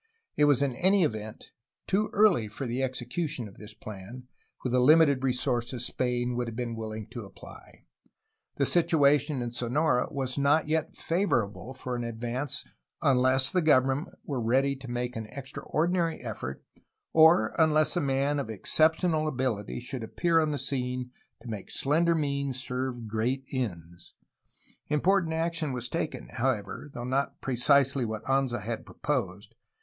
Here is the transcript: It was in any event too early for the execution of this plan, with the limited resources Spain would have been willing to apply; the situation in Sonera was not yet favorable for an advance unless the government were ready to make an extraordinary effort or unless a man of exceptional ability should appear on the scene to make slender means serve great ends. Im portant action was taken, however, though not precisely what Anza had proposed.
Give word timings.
It 0.35 0.45
was 0.45 0.63
in 0.63 0.73
any 0.77 1.03
event 1.03 1.51
too 1.85 2.09
early 2.11 2.47
for 2.47 2.65
the 2.65 2.81
execution 2.81 3.47
of 3.47 3.59
this 3.59 3.75
plan, 3.75 4.23
with 4.63 4.71
the 4.73 4.79
limited 4.79 5.23
resources 5.23 5.85
Spain 5.85 6.35
would 6.35 6.47
have 6.47 6.55
been 6.55 6.75
willing 6.75 7.05
to 7.11 7.23
apply; 7.23 7.85
the 8.55 8.65
situation 8.65 9.43
in 9.43 9.51
Sonera 9.51 10.11
was 10.11 10.39
not 10.39 10.67
yet 10.67 10.95
favorable 10.95 11.75
for 11.75 11.95
an 11.95 12.03
advance 12.03 12.65
unless 13.03 13.51
the 13.51 13.61
government 13.61 14.07
were 14.25 14.41
ready 14.41 14.75
to 14.77 14.87
make 14.89 15.15
an 15.15 15.27
extraordinary 15.27 16.19
effort 16.21 16.63
or 17.13 17.53
unless 17.59 17.95
a 17.95 18.01
man 18.01 18.39
of 18.39 18.49
exceptional 18.49 19.27
ability 19.27 19.79
should 19.79 20.03
appear 20.03 20.39
on 20.39 20.49
the 20.49 20.57
scene 20.57 21.11
to 21.43 21.47
make 21.47 21.69
slender 21.69 22.15
means 22.15 22.59
serve 22.59 23.07
great 23.07 23.45
ends. 23.53 24.15
Im 24.89 24.99
portant 25.01 25.33
action 25.35 25.71
was 25.71 25.87
taken, 25.87 26.27
however, 26.29 26.89
though 26.91 27.03
not 27.03 27.39
precisely 27.39 28.03
what 28.03 28.23
Anza 28.23 28.63
had 28.63 28.83
proposed. 28.87 29.53